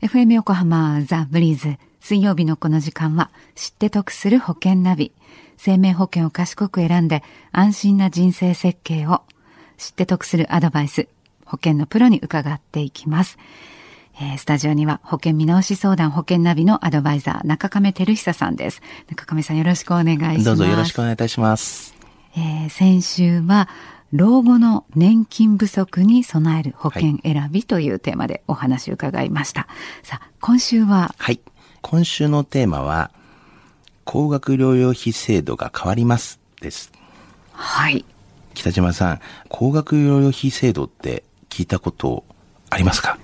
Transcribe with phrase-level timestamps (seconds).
[0.00, 5.10] FM 横浜ザ・ブリーズ水曜日のこの時間は知って得する保険ナビ
[5.56, 9.22] 生命保険を賢く選んで安心な人生設計を
[9.76, 11.08] 知って得するアドバイス
[11.44, 13.38] 保険のプロに伺っていきます。
[14.20, 18.82] えー、スタジオには保険見直し相談保険ナビのアドバイザー中亀照久さんです。
[19.08, 20.44] 中亀さんよろしくお願いします。
[20.44, 21.96] どうぞよろしくお願いいたします。
[22.36, 23.68] えー、先週は
[24.12, 29.62] 老後の年金不足に備える保険選びというテーマでお話を伺いました。
[29.62, 29.66] は
[30.02, 31.14] い、さあ、今週は？
[31.18, 31.40] はい。
[31.82, 33.10] 今週のテーマは、
[34.04, 36.90] 高額療養費制度が変わりますです。
[37.52, 38.04] はい。
[38.54, 42.24] 北島さん、高額療養費制度って聞いたこと
[42.70, 43.18] ありますか？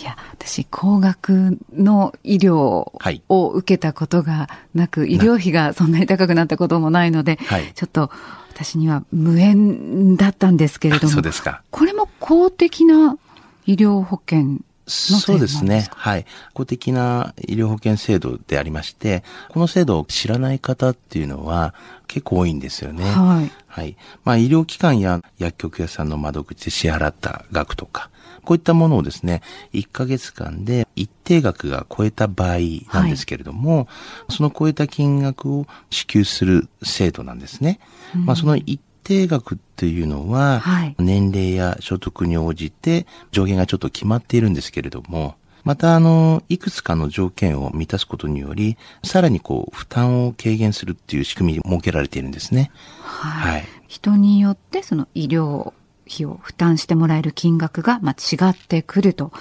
[0.00, 8.10] いや、私、高額の医療を受けたことがなく、はい、医療費がそんなに高くなったこともないので、はい、ちょっと
[8.50, 11.62] 私には無縁だったんですけれども、そうですか。
[11.70, 13.18] これも公的な
[13.66, 15.88] 医療保険そうですね。
[15.90, 16.26] はい。
[16.54, 21.74] 公的な医療保険制度でありまして、この制度を知らない方っていうのは
[22.08, 23.04] 結構多いんですよね。
[23.04, 23.52] はい。
[23.68, 23.96] はい。
[24.24, 28.10] まあ医療機関や薬局屋さんの窓口で支払った額とか、
[28.44, 32.58] こういったものをですね、1ヶ月間で一定額が超えた場合
[32.92, 33.86] なんですけれども、はい、
[34.30, 37.78] その超えた金額を支給する制度なんですね。
[38.16, 52.72] うん、まあその一定額っていうのは、はい、年齢や所得に応じて上限がちょっと決まっているんですけれども、また、あの、いくつかの条件を満たすことにより、さらにこう、負担を軽減するっていう仕組みに設けられているんですね。
[53.00, 53.52] はい。
[53.52, 55.72] はい、人によって、その医療
[56.12, 59.32] 費を負担してもらえる金額が、まあ、違ってくると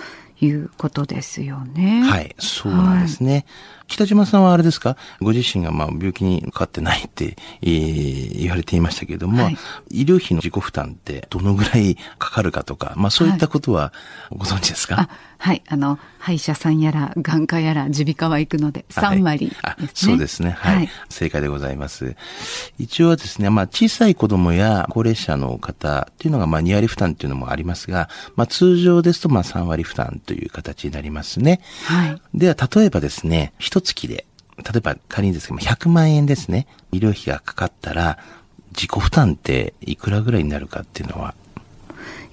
[0.42, 2.04] いうことですよね。
[2.04, 3.34] はい、そうなんですね。
[3.34, 3.46] はい
[3.92, 4.96] 北島さんはあれですか？
[5.20, 9.58] ご自身がまあ病気にかかってないって、えー、言われていましたけれども、はい、
[9.90, 13.92] 医療費の自己負担ってどのぐらいかかるかとか、まあそういったことは
[14.32, 15.08] ご存知ですか、はい、
[15.40, 15.64] はい。
[15.68, 20.76] あの、歯医者さんやら眼科やら耳鼻科は行くので3割、ねはい、そうですね、はい。
[20.76, 20.90] はい。
[21.10, 22.16] 正解でございます。
[22.78, 31.60] 一応はですね、まあ小さい子供や高齢者の方っていうのがまあ2割負担っていうのもありますが、まあ通常ですとまあ3割負担という形になりますね。
[31.84, 32.22] はい。
[32.34, 34.26] では例えばですね、一月で、
[34.58, 38.18] 例えば仮にですけども、100万円ですね、医療費がかかったら、
[38.72, 41.36] 自己負担っていくらぐらいになるかっていうのは？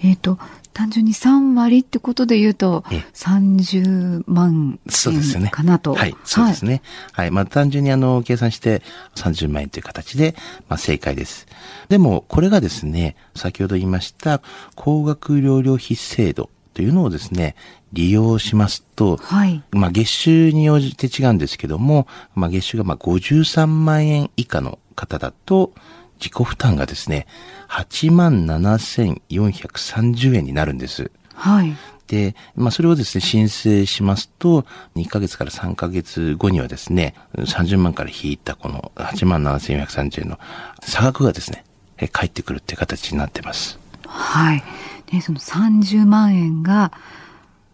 [0.01, 0.39] えっ、ー、と、
[0.73, 5.95] 単純に3割ってことで言うと、30万円かなと。
[5.95, 6.83] はい、そうですね。
[7.11, 8.83] はい、はい、まあ単純にあの、計算して
[9.17, 10.37] 30万円という形で、
[10.69, 11.49] まあ正解です。
[11.89, 14.41] でも、これがですね、先ほど言いました、
[14.77, 17.57] 高額療養費制度というのをですね、
[17.93, 22.07] 利用しますと、はい、まあ月収に応じて違うんですけども、
[22.37, 25.73] まあ月収がまあ53万円以下の方だと、
[26.21, 27.27] 自己負担がですね、
[27.69, 31.11] 87,430円になるんです。
[31.35, 31.77] はい。
[32.07, 34.65] で、まあ、それをですね、申請しますと、
[34.95, 40.39] 2ヶ月から3ヶ月後にはですね、30万から引いたこの87,430円の
[40.81, 41.65] 差額がですね、
[42.13, 43.81] 返ってくるっていう形になってます。
[44.07, 44.63] はい。
[45.11, 46.93] で、その30万円が、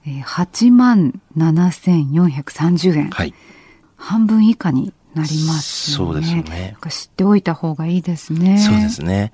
[0.07, 3.11] えー、8万7430円。
[3.11, 3.35] はい。
[3.97, 5.97] 半分以下になりますね。
[5.97, 6.77] そうですよね。
[6.91, 8.59] 知っておいた方がいいですね。
[8.59, 9.33] そうですね。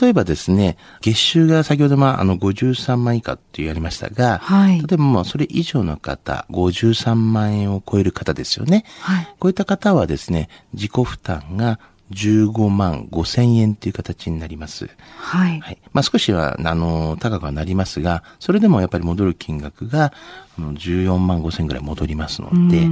[0.00, 4.78] 例えばですね、月収が先ほどまあ、あの、53万以下って言われましたが、はい。
[4.80, 8.84] 例えばまあ、それ以上の方、53万円を超える方ですよね。
[9.00, 9.34] はい。
[9.38, 11.78] こういった方はですね、自己負担が
[12.12, 14.88] 15万5千円という形になります。
[15.16, 15.60] はい。
[15.60, 15.78] はい。
[15.92, 20.12] まあ少しは、あの、高くはなりますが、それでもやっぱり戻る金額が、
[20.58, 22.90] 14万5千ぐらい戻りますので、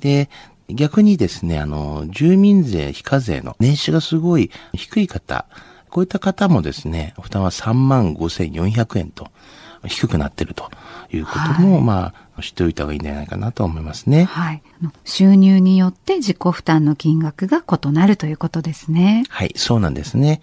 [0.00, 0.28] で、
[0.68, 5.46] 逆にですね、あの、住民税非課税の年収がすごい低い方、
[5.88, 9.28] こういった方もですね、負担は3万5400円と
[9.86, 10.70] 低くなっていると
[11.12, 14.24] いうことも、はい、まあ、知っておいた方がいいんじゃないかなと思いますね。
[14.24, 14.62] はい。
[15.04, 19.24] 収入によって自己負担の金額が異なるということですね。
[19.28, 20.40] はい、そうなんですね。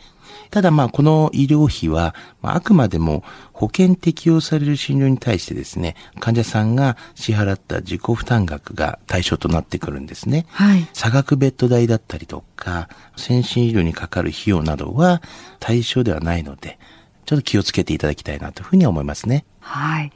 [0.52, 3.24] ただまあこの医療費は、まあ、あくまでも
[3.54, 10.46] 保険適用される診療に対してですね、患者さんが支払った自己負担額が対象となってくるんですね。
[10.50, 10.88] はい。
[10.94, 15.22] 差額ベッド代だったりとか、先進医療にかかる費用などは
[15.60, 16.80] 対象ではないので、
[17.26, 19.46] ちょっと気をつけていただきたいなというふうに思いますね。
[19.60, 20.12] はい。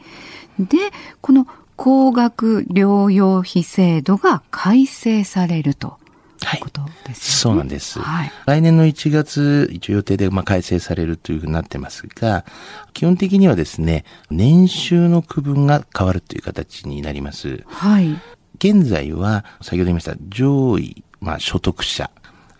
[0.59, 0.77] で、
[1.21, 5.97] この高額療養費制度が改正されると
[6.41, 7.99] はい、ことです、ね、そうなんです。
[7.99, 12.45] はい、来年の1月、一応予定でまあ改正されるというふうになってますが、
[12.93, 17.63] 基本的にはですね、年収の区分が変わるという形になります。
[17.67, 18.17] はい。
[18.57, 22.09] 現在は、先ほど言いました、上位、まあ、所得者、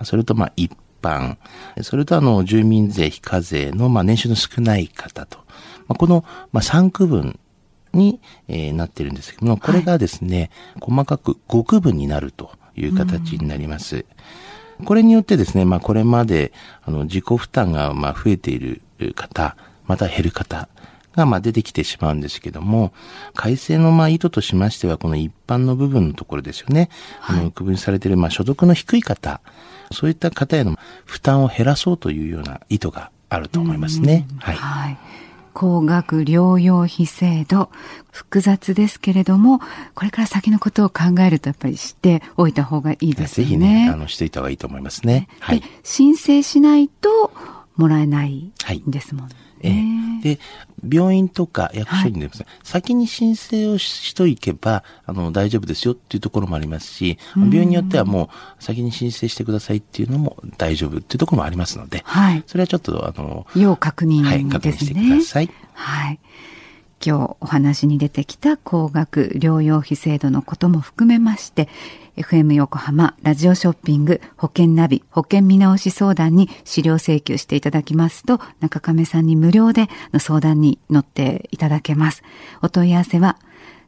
[0.03, 1.37] それとまあ、一般、
[1.81, 5.39] それとあの、住民税非課税のまあ、年収の少ない方と、
[5.87, 7.39] まあ、この、まあ、3区分
[7.93, 14.05] に、えー、なってるんですけども、これがですね、はい、細かく5区分になるという形になります。
[14.79, 16.53] うん、これによってですね、まあこれまで、
[16.83, 18.81] あの、自己負担が、まあ増えている
[19.15, 19.55] 方、
[19.87, 20.69] また減る方、
[21.19, 22.93] が、まあ、出てきてしまうんですけども、
[23.35, 26.89] 改正の、まあ、意図としましては、この一般の部分のところですよね。
[27.19, 29.41] はい、あの、区分されている、まあ、所得の低い方、
[29.91, 34.27] そういった方への負担を減らそうというような意図があると思いますね。
[34.39, 34.55] はい。
[34.55, 34.97] はい
[35.51, 37.69] 高額療養費制度、
[38.11, 39.59] 複雑ですけれども、
[39.93, 43.45] これから先のことを考えるとやっぱり知っておいた方がいいですね。
[43.45, 45.27] ぜひね、あの、していた方がいいと思いますね。
[45.41, 45.61] はい。
[45.83, 47.33] 申請しないと
[47.75, 48.53] もらえない
[48.87, 49.35] んですもんね。
[49.35, 50.39] はいえー、で、
[50.87, 58.29] 病院とか役所にですね、はい、先に申請をしといけば、あの、大丈夫ですよっていうところもありますし、病院によってはも
[58.59, 62.43] う先に申請してくださいっていうのも大丈夫っていうところもありますので、はい。
[62.47, 64.29] それはちょっと、あの、要確認ですね。
[64.29, 65.49] はい、確認してください。
[65.73, 66.19] はい。
[67.03, 71.69] 今日お話に出てきた高額療養費制度のことも含めまして、
[72.17, 82.21] FM 横浜ラジオショッピング保険ナビ保険見直し相談に資料請求していただきますと、中亀さんに無料での相談に乗っていただけます。
[82.61, 83.37] お問い合わせは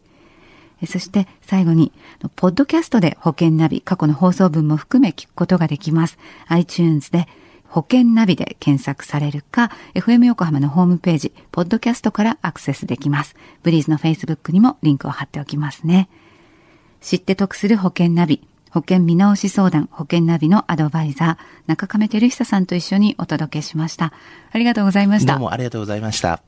[0.86, 1.92] そして最後に、
[2.36, 6.18] ポッドキャストで保険ナビ、過去の放送分も含め聞くことができます。
[6.46, 7.26] iTunes で
[7.68, 13.36] 保険ナビで検索されるか、FM 横浜のホームページ、ポッドキャストからアクセスできます。
[13.62, 16.08] ブリーズの Facebook にもリンクを貼っておきますね。
[17.00, 24.12] 知って得する保険ナビ、保険見直し相談、保険ナビのアドバイザー、中亀照久さんと一緒にお届けしました。
[24.50, 25.34] ありがとうございました。
[25.34, 26.47] どうもありがとうございました。